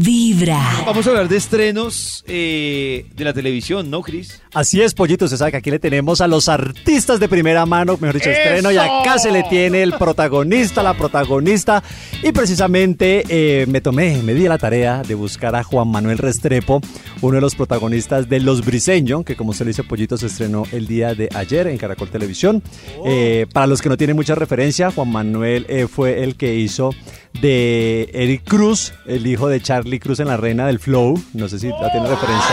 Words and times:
Vibra. 0.00 0.60
Vamos 0.86 1.06
a 1.06 1.10
hablar 1.10 1.28
de 1.28 1.36
estrenos 1.36 2.24
eh, 2.26 3.06
de 3.14 3.24
la 3.24 3.32
televisión, 3.32 3.90
¿no, 3.90 4.02
Cris? 4.02 4.40
Así 4.52 4.80
es, 4.80 4.94
Pollito. 4.94 5.24
Usted 5.24 5.36
sabe 5.36 5.50
que 5.52 5.56
aquí 5.58 5.70
le 5.70 5.78
tenemos 5.78 6.20
a 6.20 6.28
los 6.28 6.48
artistas 6.48 7.20
de 7.20 7.28
primera 7.28 7.66
mano, 7.66 7.96
mejor 8.00 8.14
dicho, 8.14 8.30
estreno. 8.30 8.70
Y 8.70 8.76
acá 8.76 9.18
se 9.18 9.30
le 9.30 9.42
tiene 9.44 9.82
el 9.82 9.92
protagonista, 9.94 10.82
la 10.82 10.94
protagonista. 10.94 11.82
Y 12.22 12.32
precisamente 12.32 13.24
eh, 13.28 13.66
me 13.66 13.80
tomé, 13.80 14.22
me 14.22 14.34
di 14.34 14.48
la 14.48 14.58
tarea 14.58 15.02
de 15.02 15.14
buscar 15.14 15.54
a 15.56 15.62
Juan 15.62 15.88
Manuel 15.88 16.18
Restrepo, 16.18 16.80
uno 17.20 17.34
de 17.34 17.40
los 17.40 17.54
protagonistas 17.54 18.28
de 18.28 18.40
Los 18.40 18.64
Briseños, 18.64 19.24
que 19.24 19.36
como 19.36 19.52
se 19.52 19.64
le 19.64 19.70
dice, 19.70 19.84
Pollito 19.84 20.16
se 20.16 20.26
estrenó 20.26 20.64
el 20.72 20.86
día 20.86 21.14
de 21.14 21.28
ayer 21.34 21.66
en 21.66 21.78
Caracol 21.78 22.10
Televisión. 22.10 22.62
Eh, 23.06 23.46
para 23.52 23.66
los 23.66 23.82
que 23.82 23.88
no 23.88 23.96
tienen 23.96 24.16
mucha 24.16 24.34
referencia, 24.34 24.90
Juan 24.90 25.10
Manuel 25.10 25.66
eh, 25.68 25.86
fue 25.86 26.22
el 26.22 26.36
que 26.36 26.54
hizo 26.54 26.90
de 27.40 28.10
Eric 28.14 28.42
Cruz, 28.44 28.92
el 29.06 29.26
hijo 29.26 29.48
de 29.48 29.60
Charlie 29.60 29.98
Cruz 30.00 30.20
en 30.20 30.28
La 30.28 30.36
Reina 30.36 30.66
del 30.66 30.78
Flow. 30.78 31.20
No 31.34 31.48
sé 31.48 31.58
si 31.58 31.68
la 31.68 31.90
tiene 31.90 32.08
referencia 32.08 32.46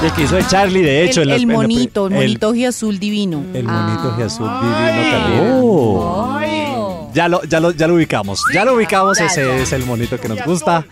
ahí. 0.00 0.06
El 0.06 0.12
que 0.12 0.22
hizo 0.22 0.36
de 0.36 0.46
Charlie, 0.46 0.82
de 0.82 1.04
hecho. 1.04 1.22
El, 1.22 1.30
en 1.30 1.34
el 1.36 1.42
en 1.42 1.48
la- 1.48 1.54
monito, 1.54 2.06
el 2.06 2.12
monito 2.14 2.54
azul 2.68 2.98
divino. 2.98 3.44
El 3.52 3.64
monito 3.64 4.12
Ah. 4.12 4.16
Jesús 4.16 4.38
divino 4.48 5.10
también. 5.10 5.60
Oh. 5.62 7.10
Ya 7.12 7.28
lo, 7.28 7.42
ya 7.42 7.58
lo, 7.60 7.72
ya 7.72 7.88
lo 7.88 7.94
ubicamos. 7.94 8.40
Ya 8.54 8.64
lo 8.64 8.74
ubicamos, 8.74 9.20
ese 9.20 9.62
es 9.62 9.72
el 9.72 9.84
monito 9.84 10.18
que 10.18 10.28
nos 10.28 10.42
gusta. 10.44 10.86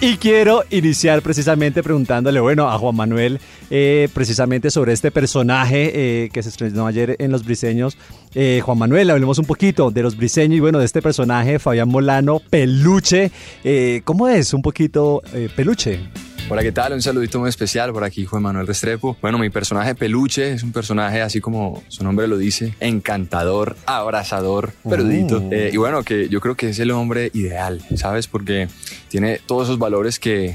Y 0.00 0.16
quiero 0.18 0.64
iniciar 0.70 1.22
precisamente 1.22 1.82
preguntándole, 1.82 2.38
bueno, 2.40 2.68
a 2.68 2.78
Juan 2.78 2.94
Manuel, 2.94 3.40
eh, 3.70 4.08
precisamente 4.12 4.70
sobre 4.70 4.92
este 4.92 5.10
personaje 5.10 5.92
eh, 6.24 6.30
que 6.30 6.42
se 6.42 6.50
estrenó 6.50 6.86
ayer 6.86 7.16
en 7.18 7.32
Los 7.32 7.44
Briseños. 7.44 7.96
Eh, 8.34 8.60
Juan 8.62 8.78
Manuel, 8.78 9.10
hablemos 9.10 9.38
un 9.38 9.46
poquito 9.46 9.90
de 9.90 10.02
Los 10.02 10.16
Briseños 10.16 10.58
y 10.58 10.60
bueno, 10.60 10.78
de 10.78 10.84
este 10.84 11.00
personaje, 11.00 11.58
Fabián 11.58 11.88
Molano, 11.88 12.40
Peluche. 12.50 13.30
¿Cómo 14.04 14.28
es 14.28 14.52
un 14.52 14.60
poquito 14.60 15.22
Peluche? 15.56 16.00
Hola, 16.50 16.62
¿qué 16.62 16.72
tal? 16.72 16.92
Un 16.92 17.00
saludito 17.00 17.40
muy 17.40 17.48
especial 17.48 17.90
por 17.94 18.04
aquí, 18.04 18.26
Juan 18.26 18.42
Manuel 18.42 18.66
Restrepo. 18.66 19.16
Bueno, 19.22 19.38
mi 19.38 19.48
personaje 19.48 19.94
Peluche 19.94 20.52
es 20.52 20.62
un 20.62 20.72
personaje, 20.72 21.22
así 21.22 21.40
como 21.40 21.82
su 21.88 22.04
nombre 22.04 22.28
lo 22.28 22.36
dice, 22.36 22.74
encantador, 22.80 23.76
abrazador, 23.86 24.72
perudito. 24.88 25.40
Mm. 25.40 25.52
Eh, 25.52 25.70
y 25.72 25.76
bueno, 25.78 26.02
que 26.02 26.28
yo 26.28 26.40
creo 26.40 26.54
que 26.54 26.68
es 26.68 26.78
el 26.78 26.90
hombre 26.90 27.30
ideal, 27.32 27.80
¿sabes? 27.96 28.26
Porque 28.26 28.68
tiene 29.08 29.40
todos 29.46 29.68
esos 29.68 29.78
valores 29.78 30.18
que 30.18 30.54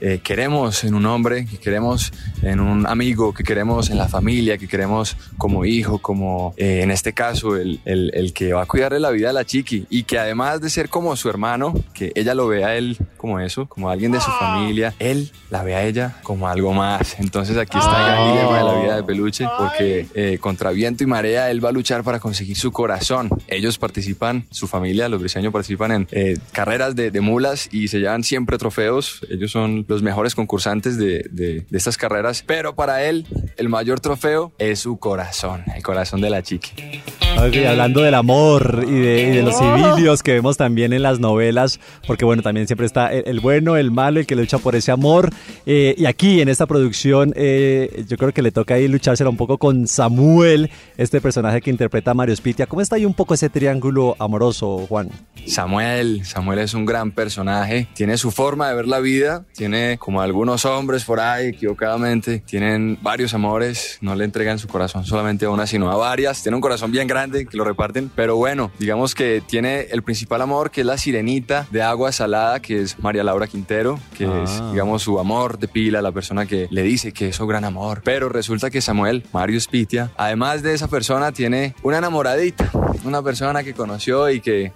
eh, 0.00 0.20
queremos 0.22 0.84
en 0.84 0.94
un 0.94 1.06
hombre, 1.06 1.46
que 1.46 1.58
queremos 1.58 2.12
en 2.42 2.60
un 2.60 2.86
amigo, 2.86 3.32
que 3.34 3.44
queremos 3.44 3.90
en 3.90 3.98
la 3.98 4.08
familia, 4.08 4.58
que 4.58 4.68
queremos 4.68 5.16
como 5.38 5.64
hijo, 5.64 5.98
como 5.98 6.54
eh, 6.56 6.80
en 6.82 6.90
este 6.90 7.12
caso 7.12 7.56
el, 7.56 7.80
el- 7.84 8.10
el 8.14 8.32
que 8.32 8.52
va 8.52 8.62
a 8.62 8.66
cuidarle 8.66 9.00
la 9.00 9.10
vida 9.10 9.30
a 9.30 9.32
la 9.32 9.44
chiqui 9.44 9.86
y 9.90 10.04
que 10.04 10.18
además 10.18 10.60
de 10.60 10.70
ser 10.70 10.88
como 10.88 11.14
su 11.16 11.28
hermano, 11.28 11.74
que 11.94 12.12
ella 12.14 12.34
lo 12.34 12.46
ve 12.48 12.64
a 12.64 12.76
él 12.76 12.96
como 13.16 13.40
eso, 13.40 13.66
como 13.66 13.90
alguien 13.90 14.12
de 14.12 14.20
su 14.20 14.30
familia, 14.32 14.94
él 14.98 15.30
la 15.50 15.62
ve 15.62 15.74
a 15.74 15.84
ella 15.84 16.16
como 16.22 16.48
algo 16.48 16.72
más. 16.72 17.18
Entonces 17.20 17.56
aquí 17.56 17.76
está 17.78 18.22
el 18.22 18.32
dilema 18.32 18.58
de 18.58 18.64
la 18.64 18.82
vida 18.82 18.96
de 18.96 19.02
Peluche 19.04 19.46
porque 19.58 20.06
eh, 20.14 20.38
contra 20.40 20.70
viento 20.70 21.04
y 21.04 21.06
marea 21.06 21.50
él 21.50 21.62
va 21.64 21.68
a 21.68 21.72
luchar 21.72 22.02
para 22.04 22.18
conseguir 22.20 22.56
su 22.56 22.72
corazón. 22.72 23.28
Ellos 23.48 23.78
participan, 23.78 24.46
su 24.50 24.66
familia, 24.66 25.08
los 25.08 25.20
briseños 25.20 25.52
participan 25.52 25.92
en 25.92 26.08
eh, 26.12 26.38
carreras 26.52 26.96
de, 26.96 27.10
de 27.10 27.20
mulas 27.20 27.68
y 27.72 27.88
se 27.88 27.98
llevan 27.98 28.24
siempre 28.24 28.58
trofeos. 28.58 29.20
Ellos 29.28 29.50
son 29.50 29.84
los 29.90 30.02
mejores 30.02 30.34
concursantes 30.34 30.96
de, 30.96 31.26
de- 31.30 31.66
estas 31.72 31.96
carreras, 31.98 32.42
pero 32.46 32.74
para 32.76 33.02
él 33.04 33.26
el 33.56 33.68
mayor 33.68 33.98
trofeo 34.00 34.52
es 34.58 34.78
su 34.78 34.98
corazón, 34.98 35.64
el 35.76 35.82
corazón 35.82 36.20
de 36.20 36.30
la 36.30 36.42
chiqui. 36.42 37.02
Hablando 37.36 38.02
del 38.02 38.14
amor 38.14 38.84
y 38.86 38.92
de, 38.92 39.22
y 39.22 39.36
de 39.36 39.42
los 39.42 39.56
civilos 39.56 40.22
que 40.22 40.32
vemos 40.32 40.56
también 40.56 40.92
en 40.92 41.02
las 41.02 41.20
novelas, 41.20 41.80
porque 42.06 42.24
bueno, 42.24 42.42
también 42.42 42.66
siempre 42.66 42.86
está 42.86 43.12
el, 43.12 43.24
el 43.26 43.40
bueno, 43.40 43.76
el 43.76 43.90
malo, 43.90 44.20
el 44.20 44.26
que 44.26 44.36
lucha 44.36 44.58
por 44.58 44.76
ese 44.76 44.92
amor. 44.92 45.30
Eh, 45.64 45.94
y 45.96 46.06
aquí 46.06 46.40
en 46.40 46.48
esta 46.48 46.66
producción, 46.66 47.32
eh, 47.36 48.04
yo 48.08 48.16
creo 48.16 48.32
que 48.32 48.42
le 48.42 48.52
toca 48.52 48.74
ahí 48.74 48.88
luchársela 48.88 49.30
un 49.30 49.36
poco 49.36 49.56
con 49.56 49.86
Samuel, 49.86 50.70
este 50.96 51.20
personaje 51.20 51.60
que 51.60 51.70
interpreta 51.70 52.10
a 52.10 52.14
Mario 52.14 52.36
Spitia. 52.36 52.66
¿Cómo 52.66 52.82
está 52.82 52.96
ahí 52.96 53.04
un 53.04 53.14
poco 53.14 53.34
ese 53.34 53.48
triángulo 53.48 54.16
amoroso, 54.18 54.86
Juan? 54.88 55.08
Samuel, 55.46 56.24
Samuel 56.24 56.58
es 56.58 56.74
un 56.74 56.84
gran 56.84 57.10
personaje, 57.10 57.88
tiene 57.94 58.18
su 58.18 58.30
forma 58.30 58.68
de 58.68 58.74
ver 58.74 58.86
la 58.86 59.00
vida, 59.00 59.44
tiene 59.54 59.96
como 59.98 60.20
algunos 60.20 60.64
hombres 60.66 61.04
por 61.04 61.20
ahí 61.20 61.48
equivocadamente, 61.48 62.40
tienen 62.40 62.98
varios 63.02 63.32
amores, 63.32 63.98
no 64.02 64.14
le 64.14 64.24
entregan 64.24 64.58
su 64.58 64.68
corazón 64.68 65.06
solamente 65.06 65.46
a 65.46 65.50
una, 65.50 65.66
sino 65.66 65.90
a 65.90 65.96
varias, 65.96 66.42
tiene 66.42 66.56
un 66.56 66.60
corazón 66.60 66.92
bien 66.92 67.06
grande 67.06 67.19
que 67.28 67.56
lo 67.56 67.64
reparten, 67.64 68.10
pero 68.14 68.36
bueno, 68.36 68.70
digamos 68.78 69.14
que 69.14 69.42
tiene 69.46 69.82
el 69.90 70.02
principal 70.02 70.40
amor 70.42 70.70
que 70.70 70.80
es 70.80 70.86
la 70.86 70.96
sirenita 70.96 71.66
de 71.70 71.82
agua 71.82 72.12
salada, 72.12 72.60
que 72.60 72.80
es 72.80 72.98
María 72.98 73.22
Laura 73.24 73.46
Quintero, 73.46 73.98
que 74.16 74.24
Ah. 74.26 74.42
es, 74.44 74.72
digamos, 74.72 75.02
su 75.02 75.18
amor 75.18 75.58
de 75.58 75.68
pila, 75.68 76.00
la 76.02 76.12
persona 76.12 76.46
que 76.46 76.66
le 76.70 76.82
dice 76.82 77.12
que 77.12 77.28
es 77.28 77.36
su 77.36 77.46
gran 77.46 77.64
amor, 77.64 78.00
pero 78.04 78.28
resulta 78.28 78.70
que 78.70 78.80
Samuel, 78.80 79.24
Mario 79.32 79.60
Spitia, 79.60 80.10
además 80.16 80.62
de 80.62 80.74
esa 80.74 80.88
persona, 80.88 81.32
tiene 81.32 81.74
una 81.82 81.98
enamoradita, 81.98 82.70
una 83.04 83.22
persona 83.22 83.62
que 83.62 83.74
conoció 83.74 84.30
y 84.30 84.40
que 84.40 84.72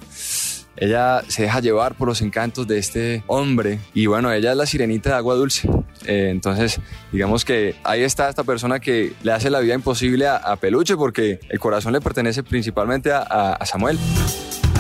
ella 0.77 1.23
se 1.29 1.43
deja 1.43 1.61
llevar 1.61 1.95
por 1.95 2.09
los 2.09 2.21
encantos 2.21 2.67
de 2.67 2.79
este 2.79 3.23
hombre 3.29 3.79
y 3.95 4.07
bueno, 4.07 4.33
ella 4.33 4.51
es 4.51 4.57
la 4.57 4.67
sirenita 4.67 5.11
de 5.11 5.17
agua 5.17 5.35
dulce. 5.37 5.69
Eh, 6.07 6.29
entonces, 6.31 6.81
digamos 7.13 7.45
que 7.45 7.77
ahí 7.85 8.03
está 8.03 8.29
esta 8.29 8.45
persona 8.45 8.81
que 8.81 9.13
le 9.23 9.33
hace 9.33 9.51
la 9.51 9.61
vida 9.61 9.75
imposible 9.75 10.27
a, 10.27 10.57
Peluche 10.57 10.97
porque 10.97 11.41
el 11.49 11.59
corazón 11.59 11.93
le 11.93 12.01
pertenece 12.01 12.43
principalmente 12.43 13.13
a 13.13 13.59
Samuel. 13.65 13.99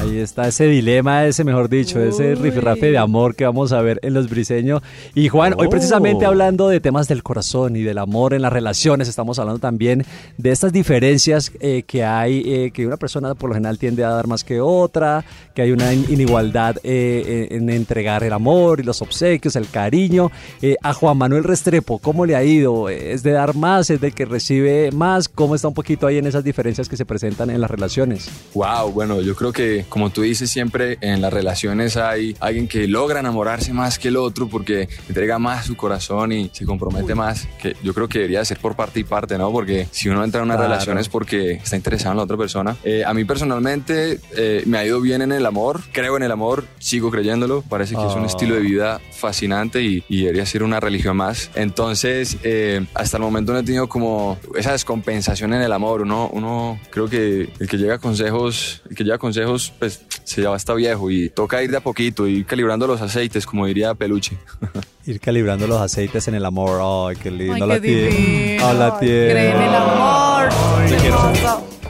Ahí 0.00 0.18
está 0.18 0.46
ese 0.48 0.66
dilema, 0.66 1.24
ese 1.24 1.44
mejor 1.44 1.70
dicho, 1.70 1.98
ese 2.02 2.34
rifirrafe 2.34 2.90
de 2.90 2.98
amor 2.98 3.34
que 3.34 3.44
vamos 3.46 3.72
a 3.72 3.80
ver 3.80 4.00
en 4.02 4.12
los 4.12 4.28
briseños. 4.28 4.82
Y 5.14 5.28
Juan, 5.28 5.54
hoy 5.56 5.66
Oh. 5.66 5.70
precisamente 5.70 6.26
hablando 6.26 6.68
de 6.68 6.78
temas 6.80 7.08
del 7.08 7.22
corazón 7.22 7.74
y 7.76 7.82
del 7.82 7.96
amor 7.96 8.34
en 8.34 8.42
las 8.42 8.52
relaciones, 8.52 9.08
estamos 9.08 9.38
hablando 9.38 9.60
también 9.60 10.04
de 10.36 10.50
estas 10.50 10.72
diferencias 10.72 11.52
eh, 11.58 11.84
que 11.86 12.04
hay, 12.04 12.42
eh, 12.44 12.70
que 12.70 12.86
una 12.86 12.98
persona 12.98 13.34
por 13.34 13.48
lo 13.48 13.54
general 13.54 13.78
tiende 13.78 14.04
a 14.04 14.10
dar 14.10 14.26
más 14.26 14.44
que 14.44 14.60
otra, 14.60 15.24
que 15.54 15.62
hay 15.62 15.70
una 15.72 15.94
in- 15.94 16.06
inigualdad 16.10 16.76
eh, 16.82 17.48
en 17.50 17.64
en 17.64 17.70
entregar 17.70 18.24
el 18.24 18.32
amor 18.34 18.80
y 18.80 18.82
los 18.82 19.00
obsequios, 19.00 19.56
el 19.56 19.68
cariño. 19.70 20.30
Eh, 20.60 20.76
a 20.82 20.92
Juan 20.92 21.16
Manuel 21.16 21.44
Restrepo, 21.44 21.98
¿cómo 21.98 22.26
le 22.26 22.36
ha 22.36 22.44
ido? 22.44 22.90
¿Es 22.90 23.22
de 23.22 23.30
dar 23.32 23.54
más? 23.54 23.88
¿Es 23.88 24.00
del 24.02 24.12
que 24.14 24.26
recibe 24.26 24.90
más? 24.92 25.28
¿Cómo 25.28 25.54
está 25.54 25.68
un 25.68 25.74
poquito 25.74 26.06
ahí 26.06 26.18
en 26.18 26.26
esas 26.26 26.44
diferencias 26.44 26.88
que 26.90 26.96
se 26.98 27.06
presentan 27.06 27.48
en 27.48 27.60
las 27.60 27.70
relaciones? 27.70 28.28
Wow, 28.54 28.90
bueno, 28.92 29.20
yo 29.22 29.34
creo 29.34 29.52
que 29.52 29.83
como 29.88 30.10
tú 30.10 30.22
dices 30.22 30.50
siempre 30.50 30.98
en 31.00 31.20
las 31.20 31.32
relaciones 31.32 31.96
hay 31.96 32.36
alguien 32.40 32.68
que 32.68 32.86
logra 32.88 33.20
enamorarse 33.20 33.72
más 33.72 33.98
que 33.98 34.08
el 34.08 34.16
otro 34.16 34.48
porque 34.48 34.88
entrega 35.08 35.38
más 35.38 35.66
su 35.66 35.76
corazón 35.76 36.32
y 36.32 36.50
se 36.52 36.64
compromete 36.64 37.14
más, 37.14 37.46
que 37.60 37.76
yo 37.82 37.94
creo 37.94 38.08
que 38.08 38.18
debería 38.20 38.44
ser 38.44 38.58
por 38.58 38.76
parte 38.76 39.00
y 39.00 39.04
parte, 39.04 39.38
¿no? 39.38 39.50
Porque 39.52 39.86
si 39.90 40.08
uno 40.08 40.22
entra 40.24 40.40
en 40.40 40.46
una 40.46 40.54
Claro. 40.56 40.70
relación 40.70 40.98
es 40.98 41.08
porque 41.08 41.52
está 41.52 41.76
interesado 41.76 42.12
en 42.12 42.16
la 42.18 42.22
otra 42.24 42.36
persona. 42.36 42.76
Eh, 42.84 43.04
a 43.04 43.12
mí 43.14 43.24
personalmente 43.24 44.20
eh, 44.36 44.62
me 44.66 44.78
ha 44.78 44.84
ido 44.86 45.00
bien 45.00 45.22
en 45.22 45.32
el 45.32 45.44
amor, 45.46 45.80
creo 45.92 46.16
en 46.16 46.22
el 46.22 46.32
amor, 46.32 46.64
sigo 46.78 47.10
creyéndolo, 47.10 47.62
parece 47.62 47.94
que 47.96 48.06
es 48.06 48.14
un 48.14 48.24
Ah. 48.24 48.26
estilo 48.26 48.54
de 48.54 48.60
vida 48.62 49.00
fascinante 49.12 49.82
y, 49.82 50.02
y 50.08 50.22
debería 50.22 50.46
ser 50.46 50.62
una 50.62 50.80
religión 50.80 51.16
más. 51.16 51.50
Entonces, 51.54 52.38
eh, 52.42 52.84
hasta 52.94 53.16
el 53.18 53.22
momento 53.22 53.52
no 53.52 53.58
he 53.58 53.62
tenido 53.62 53.88
como 53.88 54.38
esa 54.56 54.72
descompensación 54.72 55.52
en 55.54 55.60
el 55.62 55.72
amor. 55.72 56.02
Uno, 56.02 56.30
uno 56.32 56.80
creo 56.90 57.08
que 57.08 57.48
el 57.58 57.68
que 57.68 57.76
llega 57.76 57.96
a 57.96 57.98
consejos, 57.98 58.82
el 58.88 58.96
que 58.96 59.04
lleva 59.04 59.18
consejos, 59.18 59.72
pues 59.78 60.04
se 60.24 60.42
ya 60.42 60.54
está 60.54 60.74
viejo 60.74 61.10
y 61.10 61.28
toca 61.28 61.62
ir 61.62 61.70
de 61.70 61.76
a 61.76 61.80
poquito, 61.80 62.26
ir 62.26 62.46
calibrando 62.46 62.86
los 62.86 63.00
aceites, 63.00 63.46
como 63.46 63.66
diría 63.66 63.94
Peluche. 63.94 64.36
Ir 65.06 65.20
calibrando 65.20 65.66
los 65.66 65.82
aceites 65.82 66.28
en 66.28 66.34
el 66.34 66.46
amor. 66.46 66.80
Ay, 67.10 67.16
qué 67.22 67.30
lindo. 67.30 67.56
Ay, 67.56 67.60
la 67.60 67.74
qué 67.74 67.80
tiene. 67.82 68.58
Ah, 68.62 68.72
la 68.72 68.98
tiene. 68.98 69.30
Cree 69.30 69.50
en 69.50 69.60
el 69.60 69.74
amor. 69.74 70.48
Yo 70.88 70.96
quiero, 70.96 71.32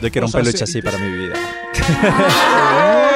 yo 0.02 0.10
quiero 0.10 0.26
un 0.26 0.32
Los 0.32 0.42
peluche 0.42 0.64
así 0.64 0.82
para 0.82 0.98
mi 0.98 1.16
vida. 1.16 1.34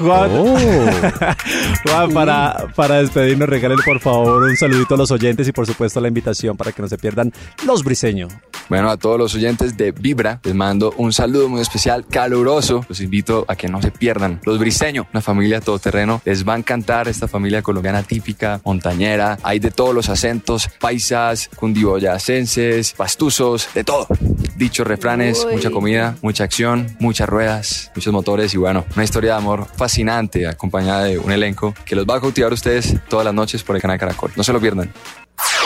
Juan, 0.00 0.30
Juan, 1.84 2.10
para, 2.12 2.66
para 2.74 3.02
despedirnos, 3.02 3.48
regálale 3.48 3.82
por 3.84 4.00
favor 4.00 4.42
un 4.42 4.56
saludito 4.56 4.94
a 4.94 4.98
los 4.98 5.10
oyentes 5.10 5.46
y 5.48 5.52
por 5.52 5.66
supuesto 5.66 6.00
la 6.00 6.08
invitación 6.08 6.56
para 6.56 6.72
que 6.72 6.80
no 6.80 6.88
se 6.88 6.96
pierdan 6.96 7.32
los 7.66 7.84
briseños. 7.84 8.32
Bueno, 8.70 8.88
a 8.88 8.96
todos 8.96 9.18
los 9.18 9.34
oyentes 9.34 9.76
de 9.76 9.90
Vibra, 9.90 10.38
les 10.44 10.54
mando 10.54 10.94
un 10.96 11.12
saludo 11.12 11.48
muy 11.48 11.60
especial, 11.60 12.06
caluroso. 12.06 12.86
Los 12.88 13.00
invito 13.00 13.44
a 13.48 13.56
que 13.56 13.66
no 13.66 13.82
se 13.82 13.90
pierdan. 13.90 14.40
Los 14.44 14.60
Briseños, 14.60 15.08
una 15.12 15.20
familia 15.20 15.60
todoterreno, 15.60 16.22
les 16.24 16.48
va 16.48 16.54
a 16.54 16.56
encantar 16.56 17.08
esta 17.08 17.26
familia 17.26 17.62
colombiana 17.62 18.04
típica, 18.04 18.60
montañera. 18.64 19.38
Hay 19.42 19.58
de 19.58 19.72
todos 19.72 19.92
los 19.92 20.08
acentos, 20.08 20.68
paisas, 20.78 21.50
cundiboyacenses, 21.56 22.92
pastuzos, 22.92 23.68
de 23.74 23.82
todo. 23.82 24.06
Dichos 24.54 24.86
refranes, 24.86 25.44
Uy. 25.44 25.54
mucha 25.54 25.70
comida, 25.72 26.16
mucha 26.22 26.44
acción, 26.44 26.96
muchas 27.00 27.28
ruedas, 27.28 27.90
muchos 27.96 28.12
motores 28.12 28.54
y 28.54 28.56
bueno, 28.56 28.84
una 28.94 29.02
historia 29.02 29.32
de 29.32 29.38
amor 29.38 29.66
fascinante 29.74 30.46
acompañada 30.46 31.06
de 31.06 31.18
un 31.18 31.32
elenco 31.32 31.74
que 31.84 31.96
los 31.96 32.06
va 32.06 32.18
a 32.18 32.20
cautivar 32.20 32.52
a 32.52 32.54
ustedes 32.54 32.94
todas 33.08 33.24
las 33.24 33.34
noches 33.34 33.64
por 33.64 33.74
el 33.74 33.82
canal 33.82 33.98
Caracol. 33.98 34.30
No 34.36 34.44
se 34.44 34.52
lo 34.52 34.60
pierdan. 34.60 34.92